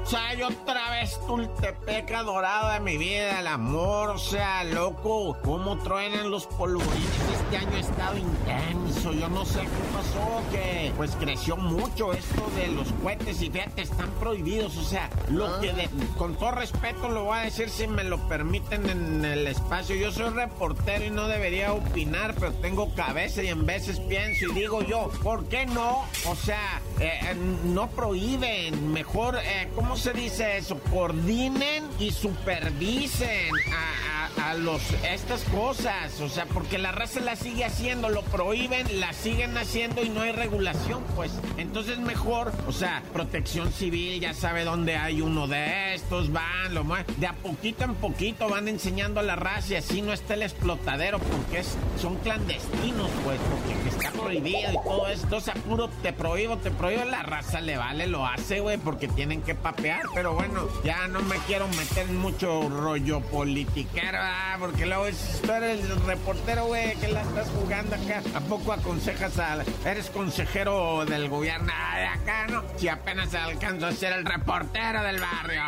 O 0.04 0.06
sea, 0.06 0.34
yo 0.34 0.48
otra 0.48 0.90
vez 0.90 1.18
Tultepec 1.26 2.12
adorado 2.12 2.70
de 2.72 2.80
mi 2.80 2.98
vida, 2.98 3.40
el 3.40 3.46
amor, 3.46 4.10
o 4.10 4.18
sea, 4.18 4.62
loco, 4.62 5.34
cómo 5.42 5.78
truenan 5.78 6.30
los 6.30 6.46
polvorines. 6.46 7.08
Este 7.32 7.56
año 7.56 7.74
ha 7.74 7.80
estado 7.80 8.18
intenso, 8.18 9.12
yo 9.12 9.28
no 9.30 9.46
sé 9.46 9.60
qué 9.60 9.68
pasó, 9.94 10.42
que 10.50 10.92
pues 10.98 11.16
creció 11.18 11.56
mucho 11.56 12.12
esto 12.12 12.46
de 12.54 12.68
los 12.68 12.92
cohetes 13.02 13.40
y 13.40 13.50
fíjate, 13.50 13.80
están 13.80 14.10
prohibidos, 14.20 14.76
o 14.76 14.84
sea, 14.84 15.08
lo 15.30 15.58
que 15.60 15.72
de, 15.72 15.88
con 16.18 16.36
todo 16.36 16.50
respeto 16.50 17.08
lo 17.08 17.24
voy 17.24 17.38
a 17.38 17.42
decir 17.42 17.70
si 17.70 17.86
me 17.86 18.04
lo 18.04 18.18
permiten 18.28 18.88
en 18.90 19.24
el 19.24 19.46
espacio. 19.46 19.96
Yo 19.96 20.12
soy 20.12 20.28
reportero 20.30 21.06
y 21.06 21.10
no 21.10 21.28
debería 21.28 21.72
opinar, 21.72 22.34
pero 22.34 22.52
tengo 22.52 22.94
cabeza 22.94 23.42
y 23.42 23.48
en 23.48 23.64
veces 23.64 24.00
pienso 24.00 24.46
y 24.46 24.52
digo 24.52 24.82
yo, 24.82 25.10
¿por 25.22 25.46
qué 25.46 25.64
no? 25.64 26.04
O 26.26 26.36
sea, 26.36 26.82
eh, 27.00 27.18
eh, 27.22 27.34
no 27.64 27.88
prohíben, 27.90 28.92
mejor, 28.92 29.36
eh, 29.36 29.68
¿cómo 29.74 29.96
se 29.96 30.12
dice 30.12 30.58
eso? 30.58 30.78
Coordinen 30.92 31.84
y 31.98 32.12
supervisen 32.12 33.50
a, 33.72 34.23
a, 34.23 34.23
los, 34.58 34.82
estas 35.04 35.42
cosas, 35.44 36.20
o 36.20 36.28
sea, 36.28 36.46
porque 36.46 36.78
la 36.78 36.92
raza 36.92 37.20
la 37.20 37.36
sigue 37.36 37.64
haciendo, 37.64 38.08
lo 38.08 38.22
prohíben, 38.22 39.00
la 39.00 39.12
siguen 39.12 39.56
haciendo 39.56 40.02
y 40.02 40.08
no 40.08 40.22
hay 40.22 40.32
regulación, 40.32 41.02
pues. 41.14 41.32
Entonces 41.56 41.98
mejor, 41.98 42.52
o 42.66 42.72
sea, 42.72 43.02
protección 43.12 43.72
civil 43.72 44.20
ya 44.20 44.34
sabe 44.34 44.64
dónde 44.64 44.96
hay 44.96 45.20
uno 45.20 45.46
de 45.46 45.94
estos, 45.94 46.32
van, 46.32 46.74
lo 46.74 46.84
más, 46.84 47.04
de 47.16 47.26
a 47.26 47.32
poquito 47.34 47.84
en 47.84 47.94
poquito 47.94 48.48
van 48.48 48.68
enseñando 48.68 49.20
a 49.20 49.22
la 49.22 49.36
raza 49.36 49.72
y 49.72 49.76
así 49.76 50.02
no 50.02 50.12
está 50.12 50.34
el 50.34 50.42
explotadero, 50.42 51.18
porque 51.18 51.60
es, 51.60 51.76
son 52.00 52.16
clandestinos, 52.16 53.10
pues, 53.24 53.38
porque 53.50 53.88
está 53.88 54.10
prohibido 54.12 54.72
y 54.72 54.84
todo 54.84 55.08
esto, 55.08 55.36
o 55.36 55.40
sea, 55.40 55.54
puro 55.54 55.88
te 56.02 56.12
prohíbo, 56.12 56.58
te 56.58 56.70
prohíbo, 56.70 57.04
la 57.04 57.22
raza 57.22 57.60
le 57.60 57.76
vale, 57.76 58.06
lo 58.06 58.26
hace, 58.26 58.60
güey, 58.60 58.78
porque 58.78 59.08
tienen 59.08 59.42
que 59.42 59.54
papear, 59.54 60.02
pero 60.14 60.34
bueno, 60.34 60.68
ya 60.84 61.08
no 61.08 61.20
me 61.22 61.36
quiero 61.46 61.68
meter 61.68 62.08
en 62.08 62.18
mucho 62.18 62.68
rollo 62.68 63.20
politiquero, 63.20 64.13
¿verdad? 64.14 64.56
porque 64.58 64.86
luego 64.86 65.06
es, 65.06 65.40
tú 65.42 65.52
eres 65.52 65.84
el 65.84 66.00
reportero, 66.06 66.66
güey, 66.66 66.94
que 66.96 67.08
la 67.08 67.22
estás 67.22 67.48
jugando 67.48 67.96
acá. 67.96 68.22
¿A 68.34 68.40
poco 68.40 68.72
aconsejas 68.72 69.38
a... 69.38 69.64
eres 69.84 70.10
consejero 70.10 71.04
del 71.04 71.28
gobierno 71.28 71.72
de 71.96 72.06
acá, 72.06 72.46
no? 72.46 72.64
Si 72.76 72.88
apenas 72.88 73.34
alcanzo 73.34 73.86
a 73.86 73.92
ser 73.92 74.12
el 74.12 74.24
reportero 74.24 75.02
del 75.02 75.20
barrio. 75.20 75.62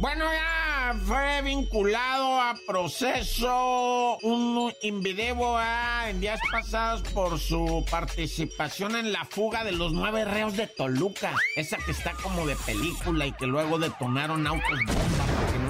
Bueno, 0.00 0.24
ya 0.32 0.94
fue 1.06 1.42
vinculado 1.42 2.40
a 2.40 2.54
proceso 2.66 4.18
un 4.22 4.72
invideo 4.82 5.58
en 6.06 6.20
días 6.20 6.40
pasados 6.50 7.02
por 7.12 7.38
su 7.38 7.84
participación 7.90 8.96
en 8.96 9.12
la 9.12 9.24
fuga 9.24 9.64
de 9.64 9.72
los 9.72 9.92
nueve 9.92 10.24
reos 10.24 10.56
de 10.56 10.66
Toluca. 10.66 11.34
Esa 11.56 11.78
que 11.78 11.92
está 11.92 12.12
como 12.22 12.46
de 12.46 12.56
película 12.56 13.26
y 13.26 13.32
que 13.32 13.46
luego 13.46 13.78
detonaron 13.78 14.46
autos 14.46 14.78
bomba 14.86 15.26
para 15.26 15.63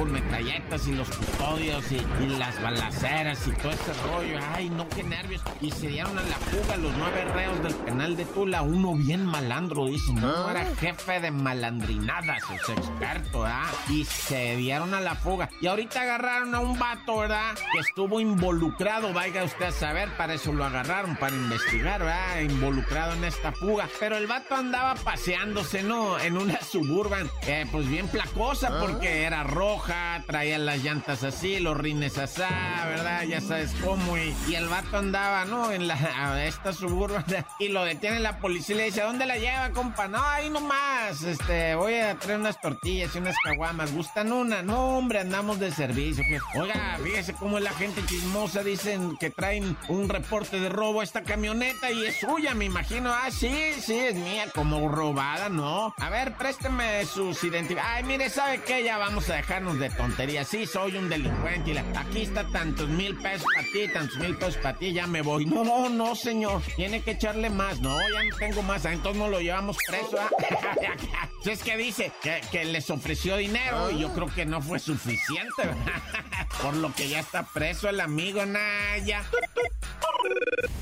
con 0.00 0.12
metralletas 0.12 0.88
y 0.88 0.92
los 0.92 1.10
custodios 1.10 1.92
y, 1.92 1.96
y 2.22 2.26
las 2.38 2.60
balaceras 2.62 3.46
y 3.46 3.50
todo 3.50 3.70
ese 3.70 3.92
rollo. 4.04 4.38
Ay, 4.54 4.70
no, 4.70 4.88
qué 4.88 5.02
nervios. 5.02 5.42
Y 5.60 5.70
se 5.70 5.88
dieron 5.88 6.18
a 6.18 6.22
la 6.22 6.36
fuga 6.36 6.78
los 6.78 6.96
nueve 6.96 7.24
reos 7.34 7.62
del 7.62 7.74
penal 7.74 8.16
de 8.16 8.24
Tula. 8.24 8.62
Uno 8.62 8.94
bien 8.94 9.26
malandro, 9.26 9.84
dice. 9.84 10.10
No, 10.14 10.50
era 10.50 10.64
jefe 10.76 11.20
de 11.20 11.30
malandrinadas, 11.30 12.42
es 12.50 12.68
experto, 12.70 13.42
¿verdad? 13.42 13.66
Y 13.90 14.06
se 14.06 14.56
dieron 14.56 14.94
a 14.94 15.02
la 15.02 15.16
fuga. 15.16 15.50
Y 15.60 15.66
ahorita 15.66 16.00
agarraron 16.00 16.54
a 16.54 16.60
un 16.60 16.78
vato, 16.78 17.18
¿verdad? 17.18 17.54
Que 17.70 17.80
estuvo 17.80 18.20
involucrado, 18.20 19.12
vaya 19.12 19.44
usted 19.44 19.66
a 19.66 19.72
saber, 19.72 20.08
para 20.16 20.32
eso 20.32 20.50
lo 20.54 20.64
agarraron, 20.64 21.16
para 21.16 21.36
investigar, 21.36 22.00
¿verdad? 22.00 22.40
Involucrado 22.40 23.12
en 23.12 23.24
esta 23.24 23.52
fuga. 23.52 23.86
Pero 23.98 24.16
el 24.16 24.26
vato 24.26 24.54
andaba 24.54 24.94
paseándose, 24.94 25.82
¿no? 25.82 26.18
En 26.18 26.38
una 26.38 26.58
suburban, 26.62 27.28
eh, 27.46 27.66
pues 27.70 27.86
bien 27.86 28.08
placosa, 28.08 28.80
porque 28.80 29.24
era 29.24 29.42
roja, 29.42 29.89
traía 30.26 30.58
las 30.58 30.82
llantas 30.82 31.24
así, 31.24 31.58
los 31.58 31.76
rines 31.76 32.18
así, 32.18 32.42
¿verdad? 32.86 33.24
Ya 33.24 33.40
sabes 33.40 33.72
cómo. 33.84 34.16
Y, 34.16 34.34
y 34.48 34.54
el 34.54 34.68
vato 34.68 34.98
andaba, 34.98 35.44
¿no? 35.44 35.72
En 35.72 35.88
la, 35.88 35.94
a 35.94 36.44
esta 36.44 36.72
suburban. 36.72 37.24
Y 37.58 37.68
lo 37.68 37.84
detiene 37.84 38.20
la 38.20 38.38
policía 38.38 38.74
y 38.74 38.78
le 38.78 38.84
dice, 38.84 39.02
¿a 39.02 39.06
dónde 39.06 39.26
la 39.26 39.36
lleva, 39.36 39.70
compa? 39.70 40.08
No, 40.08 40.22
ahí 40.22 40.50
nomás. 40.50 41.22
Este, 41.22 41.74
voy 41.74 41.94
a 41.94 42.14
traer 42.16 42.38
unas 42.38 42.60
tortillas 42.60 43.14
y 43.14 43.18
unas 43.18 43.36
caguamas. 43.42 43.92
¿Gustan 43.92 44.32
una? 44.32 44.62
No, 44.62 44.98
hombre, 44.98 45.20
andamos 45.20 45.58
de 45.58 45.70
servicio. 45.72 46.24
Oiga, 46.54 46.98
fíjese 47.02 47.32
cómo 47.34 47.58
es 47.58 47.64
la 47.64 47.72
gente 47.72 48.04
chismosa. 48.06 48.62
Dicen 48.62 49.16
que 49.18 49.30
traen 49.30 49.76
un 49.88 50.08
reporte 50.08 50.60
de 50.60 50.68
robo 50.68 51.00
a 51.00 51.04
esta 51.04 51.22
camioneta 51.22 51.90
y 51.90 52.06
es 52.06 52.20
suya, 52.20 52.54
me 52.54 52.66
imagino. 52.66 53.12
Ah, 53.12 53.30
sí, 53.30 53.72
sí, 53.80 53.98
es 53.98 54.14
mía. 54.14 54.44
Como 54.54 54.88
robada, 54.88 55.48
¿no? 55.48 55.92
A 55.98 56.10
ver, 56.10 56.34
présteme 56.34 57.04
sus 57.06 57.42
identidades. 57.42 57.90
Ay, 57.92 58.04
mire, 58.04 58.30
¿sabe 58.30 58.60
qué? 58.62 58.84
Ya 58.84 58.98
vamos 58.98 59.28
a 59.30 59.34
dejarnos 59.34 59.79
de 59.80 59.90
tonterías. 59.90 60.46
Sí, 60.46 60.66
soy 60.66 60.96
un 60.96 61.08
delincuente 61.08 61.70
y 61.70 61.74
la- 61.74 61.84
aquí 61.96 62.22
está 62.22 62.44
tantos 62.48 62.88
mil 62.88 63.16
pesos 63.16 63.46
para 63.54 63.66
ti, 63.72 63.88
tantos 63.92 64.16
mil 64.18 64.36
pesos 64.36 64.56
para 64.58 64.78
ti, 64.78 64.92
ya 64.92 65.06
me 65.06 65.22
voy. 65.22 65.46
No, 65.46 65.64
no, 65.64 65.88
no, 65.88 66.14
señor. 66.14 66.62
Tiene 66.76 67.02
que 67.02 67.12
echarle 67.12 67.50
más. 67.50 67.80
No, 67.80 67.98
ya 68.00 68.22
no 68.30 68.36
tengo 68.36 68.62
más. 68.62 68.86
Ah, 68.86 68.92
Entonces 68.92 69.20
no 69.20 69.28
lo 69.28 69.40
llevamos 69.40 69.76
preso. 69.88 70.16
¿ah? 70.20 70.28
Es 71.44 71.62
que 71.62 71.76
dice 71.78 72.12
que, 72.22 72.64
les 72.66 72.90
ofreció 72.90 73.36
dinero 73.36 73.90
y 73.90 74.00
yo 74.00 74.12
creo 74.12 74.26
que 74.28 74.44
no 74.44 74.60
fue 74.60 74.78
suficiente. 74.78 75.62
Por 76.62 76.76
lo 76.76 76.92
que 76.94 77.08
ya 77.08 77.20
está 77.20 77.42
preso 77.44 77.88
el 77.88 77.98
amigo 78.00 78.44
Naya. 78.44 79.22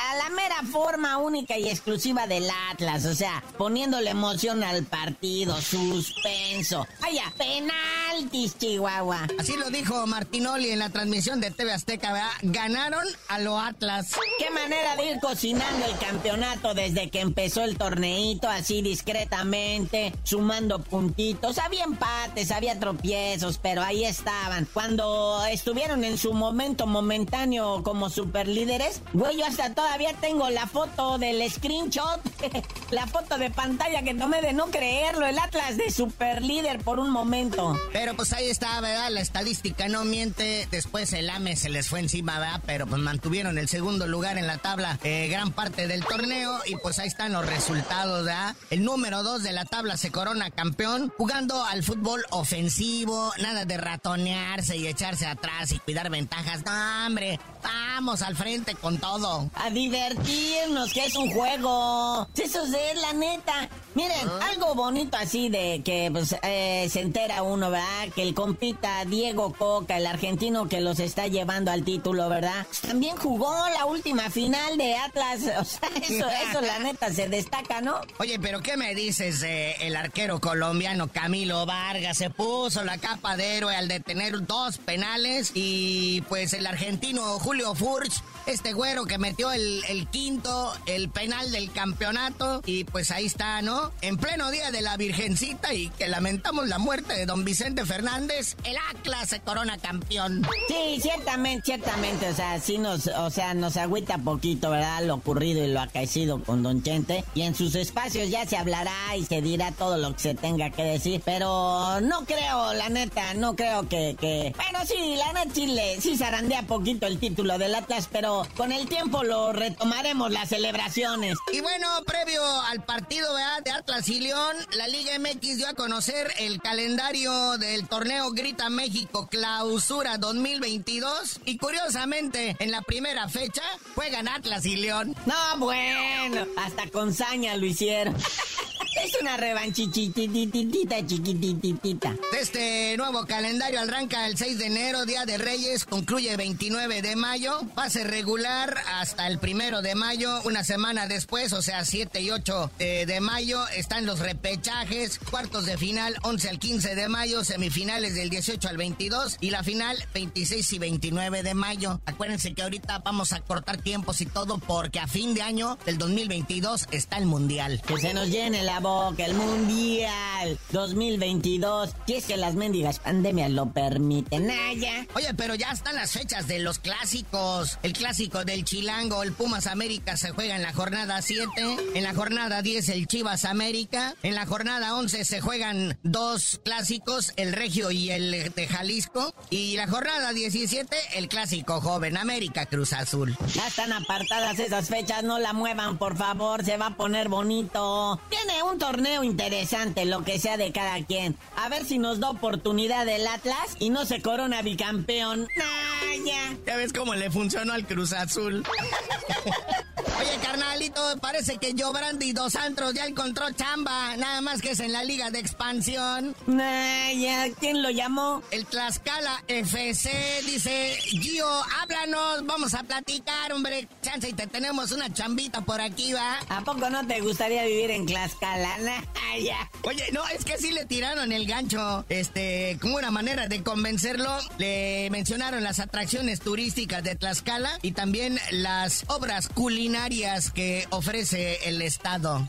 a 0.08 0.16
la 0.16 0.30
mera 0.30 0.62
forma 0.70 1.18
única 1.18 1.58
y 1.58 1.68
exclusiva 1.68 2.26
del 2.26 2.48
Atlas. 2.70 3.04
O 3.04 3.14
sea, 3.14 3.42
poniéndole 3.58 4.10
emoción 4.10 4.62
al 4.62 4.84
partido, 4.84 5.60
suspenso. 5.60 6.86
Vaya, 7.00 7.32
penal 7.36 7.78
penaltis, 8.08 8.56
Chihuahua. 8.58 9.26
Así 9.38 9.56
lo 9.56 9.70
dijo 9.70 10.06
Martinoli 10.06 10.70
en 10.70 10.78
la 10.78 10.90
transmisión 10.90 11.40
de 11.40 11.50
TV 11.50 11.72
Azteca, 11.72 12.12
¿verdad? 12.12 12.30
Ganaron 12.42 13.04
a 13.28 13.38
lo 13.38 13.58
Atlas. 13.58 14.12
Qué 14.38 14.50
manera 14.50 14.96
de 14.96 15.12
ir 15.12 15.20
cocinando 15.20 15.86
el 15.86 15.96
campeonato 15.98 16.74
desde 16.74 17.10
que 17.10 17.20
empezó 17.20 17.62
el 17.62 17.76
torneito, 17.76 18.48
así 18.48 18.82
discretamente, 18.82 20.14
sumando 20.24 20.80
puntitos. 20.80 21.58
Había 21.58 21.84
empates, 21.84 22.50
había 22.50 22.78
tropiezos, 22.78 23.58
pero 23.58 23.82
ahí 23.82 24.04
estaban. 24.04 24.66
Cuando 24.72 25.44
estuvieron 25.46 26.04
en 26.04 26.18
su 26.18 26.32
momento 26.32 26.86
momentáneo 26.86 27.82
como 27.82 28.10
superlíderes, 28.10 29.02
güey, 29.12 29.38
yo 29.38 29.46
hasta 29.46 29.74
todavía 29.74 29.97
tengo 30.20 30.48
la 30.50 30.66
foto 30.66 31.18
del 31.18 31.50
screenshot, 31.50 32.20
la 32.90 33.06
foto 33.06 33.36
de 33.38 33.50
pantalla 33.50 34.02
que 34.02 34.14
tomé 34.14 34.40
de 34.40 34.52
no 34.52 34.66
creerlo, 34.66 35.26
el 35.26 35.38
Atlas 35.38 35.76
de 35.76 35.90
superlíder 35.90 36.78
por 36.80 36.98
un 36.98 37.10
momento. 37.10 37.78
Pero 37.92 38.14
pues 38.14 38.32
ahí 38.32 38.48
está, 38.48 38.80
¿verdad? 38.80 39.10
La 39.10 39.20
estadística 39.20 39.88
no 39.88 40.04
miente. 40.04 40.68
Después 40.70 41.12
el 41.12 41.28
AME 41.28 41.56
se 41.56 41.68
les 41.68 41.88
fue 41.88 42.00
encima, 42.00 42.38
¿verdad? 42.38 42.62
Pero 42.66 42.86
pues 42.86 43.00
mantuvieron 43.00 43.58
el 43.58 43.68
segundo 43.68 44.06
lugar 44.06 44.38
en 44.38 44.46
la 44.46 44.58
tabla 44.58 44.98
eh, 45.02 45.28
gran 45.28 45.52
parte 45.52 45.88
del 45.88 46.04
torneo 46.04 46.60
y 46.66 46.76
pues 46.76 46.98
ahí 46.98 47.08
están 47.08 47.32
los 47.32 47.46
resultados, 47.46 48.24
¿verdad? 48.24 48.54
El 48.70 48.84
número 48.84 49.22
dos 49.22 49.42
de 49.42 49.52
la 49.52 49.64
tabla 49.64 49.96
se 49.96 50.10
corona 50.10 50.50
campeón 50.50 51.12
jugando 51.16 51.64
al 51.64 51.82
fútbol 51.82 52.24
ofensivo, 52.30 53.32
nada 53.40 53.64
de 53.64 53.76
ratonearse 53.76 54.76
y 54.76 54.86
echarse 54.86 55.26
atrás 55.26 55.72
y 55.72 55.78
cuidar 55.78 56.10
ventajas. 56.10 56.64
No, 56.64 57.06
hombre, 57.06 57.40
vamos 57.62 58.22
al 58.22 58.36
frente 58.36 58.74
con 58.74 58.98
todo. 58.98 59.50
A 59.54 59.70
divertirnos, 59.88 60.92
que 60.92 61.06
es 61.06 61.16
un 61.16 61.30
juego. 61.30 62.28
Eso 62.36 62.64
es 62.64 63.00
la 63.00 63.12
neta. 63.12 63.68
Miren, 63.94 64.28
ah. 64.28 64.50
algo 64.52 64.74
bonito 64.74 65.16
así 65.16 65.48
de 65.48 65.82
que 65.84 66.08
pues, 66.12 66.36
eh, 66.42 66.88
se 66.90 67.00
entera 67.00 67.42
uno, 67.42 67.70
¿verdad? 67.70 68.08
Que 68.14 68.22
el 68.22 68.34
compita 68.34 69.04
Diego 69.06 69.52
Coca, 69.54 69.96
el 69.96 70.06
argentino 70.06 70.68
que 70.68 70.80
los 70.80 71.00
está 71.00 71.26
llevando 71.26 71.70
al 71.70 71.84
título, 71.84 72.28
¿verdad? 72.28 72.66
También 72.86 73.16
jugó 73.16 73.52
la 73.76 73.86
última 73.86 74.30
final 74.30 74.76
de 74.76 74.94
Atlas. 74.96 75.40
O 75.58 75.64
sea, 75.64 75.88
eso, 76.02 76.26
eso 76.48 76.60
la 76.60 76.78
neta 76.78 77.12
se 77.12 77.28
destaca, 77.28 77.80
¿no? 77.80 78.00
Oye, 78.18 78.38
pero 78.38 78.60
¿qué 78.60 78.76
me 78.76 78.94
dices? 78.94 79.42
Eh, 79.42 79.74
el 79.80 79.96
arquero 79.96 80.40
colombiano 80.40 81.08
Camilo 81.08 81.66
Vargas 81.66 82.18
se 82.18 82.30
puso 82.30 82.84
la 82.84 82.98
capa 82.98 83.36
de 83.36 83.56
héroe 83.56 83.74
al 83.74 83.88
detener 83.88 84.46
dos 84.46 84.78
penales 84.78 85.50
y 85.54 86.22
pues 86.28 86.52
el 86.52 86.66
argentino 86.66 87.38
Julio 87.40 87.74
Furch 87.74 88.22
este 88.48 88.72
güero 88.72 89.04
que 89.04 89.18
metió 89.18 89.52
el, 89.52 90.08
quinto, 90.10 90.72
el 90.86 91.10
penal 91.10 91.52
del 91.52 91.70
campeonato. 91.70 92.62
Y 92.64 92.84
pues 92.84 93.10
ahí 93.10 93.26
está, 93.26 93.62
¿no? 93.62 93.92
En 94.00 94.16
pleno 94.16 94.50
día 94.50 94.70
de 94.70 94.80
la 94.80 94.96
Virgencita 94.96 95.74
y 95.74 95.88
que 95.90 96.08
lamentamos 96.08 96.66
la 96.66 96.78
muerte 96.78 97.14
de 97.14 97.26
don 97.26 97.44
Vicente 97.44 97.84
Fernández, 97.84 98.56
el 98.64 98.76
Atlas 98.90 99.28
se 99.28 99.40
corona 99.40 99.76
campeón. 99.78 100.46
Sí, 100.68 101.00
ciertamente, 101.00 101.62
ciertamente. 101.66 102.28
O 102.28 102.34
sea, 102.34 102.58
sí 102.60 102.78
nos, 102.78 103.06
o 103.06 103.30
sea, 103.30 103.54
nos 103.54 103.76
agüita 103.76 104.18
poquito, 104.18 104.70
¿verdad? 104.70 105.04
Lo 105.04 105.16
ocurrido 105.16 105.62
y 105.64 105.68
lo 105.68 105.80
acaecido 105.80 106.42
con 106.42 106.62
don 106.62 106.82
Chente. 106.82 107.24
Y 107.34 107.42
en 107.42 107.54
sus 107.54 107.74
espacios 107.74 108.30
ya 108.30 108.46
se 108.46 108.56
hablará 108.56 109.16
y 109.16 109.24
se 109.24 109.42
dirá 109.42 109.72
todo 109.72 109.98
lo 109.98 110.14
que 110.14 110.20
se 110.20 110.34
tenga 110.34 110.70
que 110.70 110.84
decir. 110.84 111.20
Pero 111.24 112.00
no 112.00 112.24
creo, 112.24 112.72
la 112.72 112.88
neta, 112.88 113.34
no 113.34 113.54
creo 113.56 113.88
que. 113.88 114.16
que... 114.18 114.54
Bueno, 114.56 114.86
sí, 114.86 115.16
la 115.16 115.32
neta 115.32 115.52
Chile 115.52 115.98
sí 116.00 116.16
zarandea 116.16 116.62
poquito 116.62 117.06
el 117.06 117.18
título 117.18 117.58
del 117.58 117.74
Atlas, 117.74 118.08
pero 118.10 118.37
con 118.56 118.72
el 118.72 118.88
tiempo 118.88 119.22
lo 119.22 119.52
retomaremos 119.52 120.30
las 120.30 120.48
celebraciones. 120.48 121.36
Y 121.52 121.60
bueno, 121.60 121.86
previo 122.06 122.42
al 122.62 122.82
partido 122.84 123.34
de 123.34 123.70
Atlas 123.70 124.08
y 124.08 124.20
León, 124.20 124.56
la 124.76 124.88
Liga 124.88 125.18
MX 125.18 125.56
dio 125.56 125.68
a 125.68 125.74
conocer 125.74 126.30
el 126.38 126.60
calendario 126.60 127.58
del 127.58 127.88
torneo 127.88 128.30
Grita 128.32 128.68
México 128.70 129.28
Clausura 129.28 130.18
2022 130.18 131.40
y 131.44 131.58
curiosamente 131.58 132.56
en 132.58 132.70
la 132.70 132.82
primera 132.82 133.28
fecha 133.28 133.62
juegan 133.94 134.28
Atlas 134.28 134.66
y 134.66 134.76
León. 134.76 135.14
No, 135.26 135.58
bueno, 135.58 136.46
hasta 136.56 136.88
con 136.90 137.14
saña 137.14 137.56
lo 137.56 137.66
hicieron. 137.66 138.16
Una 139.20 139.36
revanchichitititita, 139.36 141.04
chiquititita. 141.04 142.14
Este 142.38 142.96
nuevo 142.96 143.26
calendario 143.26 143.80
arranca 143.80 144.26
el 144.26 144.36
6 144.36 144.58
de 144.58 144.66
enero, 144.66 145.06
Día 145.06 145.24
de 145.24 145.38
Reyes, 145.38 145.84
concluye 145.84 146.36
29 146.36 147.02
de 147.02 147.16
mayo, 147.16 147.60
pase 147.74 148.04
regular 148.04 148.76
hasta 148.94 149.26
el 149.26 149.38
primero 149.38 149.82
de 149.82 149.96
mayo, 149.96 150.40
una 150.44 150.62
semana 150.62 151.08
después, 151.08 151.52
o 151.52 151.62
sea, 151.62 151.84
7 151.84 152.20
y 152.20 152.30
8 152.30 152.70
eh, 152.78 153.06
de 153.06 153.20
mayo, 153.20 153.66
están 153.68 154.06
los 154.06 154.20
repechajes, 154.20 155.18
cuartos 155.18 155.66
de 155.66 155.76
final 155.76 156.14
11 156.22 156.48
al 156.48 156.58
15 156.58 156.94
de 156.94 157.08
mayo, 157.08 157.44
semifinales 157.44 158.14
del 158.14 158.30
18 158.30 158.68
al 158.68 158.76
22 158.76 159.38
y 159.40 159.50
la 159.50 159.64
final 159.64 159.96
26 160.14 160.72
y 160.72 160.78
29 160.78 161.42
de 161.42 161.54
mayo. 161.54 162.00
Acuérdense 162.06 162.54
que 162.54 162.62
ahorita 162.62 163.00
vamos 163.00 163.32
a 163.32 163.40
cortar 163.40 163.78
tiempos 163.78 164.20
y 164.20 164.26
todo 164.26 164.58
porque 164.58 165.00
a 165.00 165.08
fin 165.08 165.34
de 165.34 165.42
año 165.42 165.76
del 165.84 165.98
2022 165.98 166.86
está 166.92 167.18
el 167.18 167.26
Mundial. 167.26 167.82
Que 167.86 167.98
se 167.98 168.14
nos 168.14 168.28
llene 168.28 168.62
la 168.62 168.80
que 169.14 169.24
el 169.24 169.34
Mundial 169.34 170.58
2022. 170.72 171.90
Si 172.06 172.14
es 172.14 172.24
que 172.26 172.36
las 172.36 172.54
mendigas 172.54 172.98
pandemias 172.98 173.50
lo 173.50 173.72
permiten. 173.72 174.46
Naya. 174.46 175.06
Oye, 175.14 175.32
pero 175.34 175.54
ya 175.54 175.70
están 175.70 175.94
las 175.94 176.12
fechas 176.12 176.46
de 176.46 176.58
los 176.58 176.78
clásicos. 176.78 177.78
El 177.82 177.92
clásico 177.92 178.44
del 178.44 178.64
Chilango, 178.64 179.22
el 179.22 179.32
Pumas 179.32 179.66
América 179.66 180.16
se 180.16 180.30
juega 180.30 180.56
en 180.56 180.62
la 180.62 180.72
jornada 180.72 181.22
7. 181.22 181.48
En 181.94 182.04
la 182.04 182.14
jornada 182.14 182.62
10 182.62 182.88
el 182.90 183.06
Chivas 183.06 183.44
América. 183.44 184.14
En 184.22 184.34
la 184.34 184.46
jornada 184.46 184.94
11 184.94 185.24
se 185.24 185.40
juegan 185.40 185.98
dos 186.02 186.60
clásicos, 186.64 187.32
el 187.36 187.52
Regio 187.52 187.90
y 187.90 188.10
el 188.10 188.52
de 188.54 188.66
Jalisco. 188.66 189.34
Y 189.50 189.76
la 189.76 189.88
jornada 189.88 190.32
17 190.32 190.96
el 191.14 191.28
clásico 191.28 191.80
joven 191.80 192.16
América 192.16 192.66
Cruz 192.66 192.92
Azul. 192.92 193.36
Ya 193.54 193.66
están 193.66 193.92
apartadas 193.92 194.58
esas 194.58 194.88
fechas, 194.88 195.22
no 195.22 195.38
la 195.38 195.52
muevan 195.52 195.98
por 195.98 196.16
favor, 196.16 196.64
se 196.64 196.76
va 196.76 196.86
a 196.86 196.96
poner 196.96 197.28
bonito. 197.28 198.20
Tiene 198.28 198.62
un 198.62 198.78
torneo 198.78 198.97
interesante, 199.22 200.04
lo 200.04 200.24
que 200.24 200.38
sea 200.38 200.56
de 200.56 200.72
cada 200.72 201.04
quien. 201.04 201.36
A 201.56 201.68
ver 201.68 201.84
si 201.84 201.98
nos 201.98 202.20
da 202.20 202.30
oportunidad 202.30 203.08
el 203.08 203.26
Atlas 203.26 203.76
y 203.78 203.90
no 203.90 204.04
se 204.04 204.22
corona 204.22 204.62
bicampeón. 204.62 205.48
Naya. 205.56 206.56
Ya 206.66 206.76
ves 206.76 206.92
cómo 206.92 207.14
le 207.14 207.30
funcionó 207.30 207.72
al 207.72 207.86
Cruz 207.86 208.12
Azul. 208.12 208.64
Oye, 210.20 210.38
carnalito, 210.58 211.00
parece 211.20 211.58
que 211.58 211.72
Brandy 211.72 212.32
Dos 212.32 212.56
Antros 212.56 212.92
ya 212.94 213.06
encontró 213.06 213.50
chamba. 213.52 214.16
Nada 214.16 214.40
más 214.40 214.60
que 214.60 214.72
es 214.72 214.80
en 214.80 214.92
la 214.92 215.04
liga 215.04 215.30
de 215.30 215.38
expansión. 215.38 216.34
Naya, 216.46 217.46
¿quién 217.58 217.82
lo 217.82 217.90
llamó? 217.90 218.42
El 218.50 218.66
Tlaxcala 218.66 219.42
FC. 219.46 220.10
Dice, 220.44 220.96
Gio, 221.00 221.48
háblanos, 221.80 222.44
vamos 222.44 222.74
a 222.74 222.82
platicar, 222.82 223.52
hombre. 223.52 223.88
Chance 224.02 224.30
y 224.30 224.32
te 224.32 224.46
tenemos 224.46 224.92
una 224.92 225.12
chambita 225.12 225.60
por 225.60 225.80
aquí, 225.80 226.12
¿va? 226.12 226.38
¿A 226.48 226.62
poco 226.62 226.90
no 226.90 227.06
te 227.06 227.20
gustaría 227.20 227.64
vivir 227.64 227.90
en 227.90 228.06
Tlaxcala? 228.06 228.76
Oye, 229.84 230.04
no, 230.12 230.26
es 230.28 230.44
que 230.44 230.58
sí 230.58 230.72
le 230.72 230.84
tiraron 230.84 231.32
el 231.32 231.46
gancho. 231.46 232.04
Este, 232.08 232.78
como 232.80 232.96
una 232.96 233.10
manera 233.10 233.46
de 233.46 233.62
convencerlo, 233.62 234.36
le 234.58 235.08
mencionaron 235.10 235.62
las 235.62 235.78
atracciones 235.78 236.40
turísticas 236.40 237.04
de 237.04 237.14
Tlaxcala 237.14 237.78
y 237.82 237.92
también 237.92 238.38
las 238.50 239.04
obras 239.08 239.48
culinarias 239.48 240.47
que 240.50 240.86
ofrece 240.90 241.68
el 241.68 241.82
estado. 241.82 242.46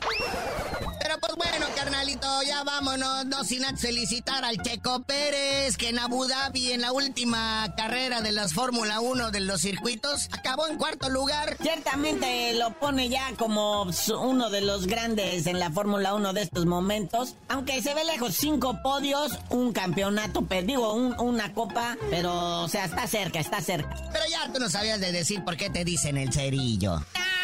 Pero 1.01 1.19
pues 1.21 1.35
bueno, 1.35 1.65
carnalito, 1.75 2.27
ya 2.43 2.63
vámonos, 2.63 3.25
no 3.25 3.43
sin 3.43 3.63
felicitar 3.77 4.45
al 4.45 4.61
Checo 4.61 5.01
Pérez, 5.03 5.75
que 5.77 5.89
en 5.89 5.99
Abu 5.99 6.27
Dhabi, 6.27 6.71
en 6.71 6.81
la 6.81 6.91
última 6.91 7.73
carrera 7.75 8.21
de 8.21 8.31
las 8.31 8.53
Fórmula 8.53 8.99
1 8.99 9.31
de 9.31 9.39
los 9.39 9.61
circuitos, 9.61 10.29
acabó 10.31 10.67
en 10.67 10.77
cuarto 10.77 11.09
lugar. 11.09 11.57
Ciertamente 11.61 12.53
lo 12.53 12.73
pone 12.79 13.09
ya 13.09 13.33
como 13.37 13.89
uno 14.21 14.49
de 14.49 14.61
los 14.61 14.87
grandes 14.87 15.47
en 15.47 15.59
la 15.59 15.71
Fórmula 15.71 16.13
uno 16.13 16.33
de 16.33 16.41
estos 16.41 16.65
momentos. 16.65 17.35
Aunque 17.47 17.81
se 17.81 17.93
ve 17.93 18.03
lejos, 18.03 18.35
cinco 18.35 18.79
podios, 18.83 19.31
un 19.49 19.73
campeonato, 19.73 20.45
digo, 20.63 20.93
una 20.93 21.53
copa, 21.53 21.97
pero, 22.09 22.61
o 22.61 22.67
sea, 22.67 22.85
está 22.85 23.07
cerca, 23.07 23.39
está 23.39 23.61
cerca. 23.61 23.95
Pero 24.11 24.25
ya 24.29 24.51
tú 24.51 24.59
no 24.59 24.69
sabías 24.69 24.99
de 24.99 25.11
decir 25.11 25.43
por 25.43 25.57
qué 25.57 25.69
te 25.69 25.83
dicen 25.83 26.17
el 26.17 26.31
cerillo. 26.31 27.01
Ah, 27.15 27.38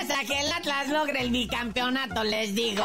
hasta 0.00 0.24
que 0.24 0.40
el 0.40 0.50
Atlas 0.52 0.88
logre 0.88 1.20
el 1.20 1.30
bicampeonato, 1.30 2.24
les 2.24 2.54
digo. 2.54 2.84